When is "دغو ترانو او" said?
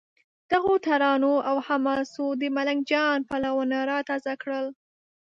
0.51-1.55